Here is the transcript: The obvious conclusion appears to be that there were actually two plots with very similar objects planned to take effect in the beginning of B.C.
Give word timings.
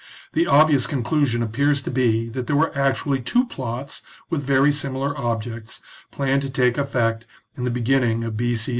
The 0.33 0.47
obvious 0.47 0.87
conclusion 0.87 1.43
appears 1.43 1.79
to 1.83 1.91
be 1.91 2.27
that 2.29 2.47
there 2.47 2.55
were 2.55 2.75
actually 2.75 3.21
two 3.21 3.45
plots 3.45 4.01
with 4.31 4.41
very 4.41 4.71
similar 4.71 5.15
objects 5.15 5.79
planned 6.09 6.41
to 6.41 6.49
take 6.49 6.75
effect 6.79 7.27
in 7.55 7.65
the 7.65 7.69
beginning 7.69 8.23
of 8.23 8.35
B.C. 8.35 8.69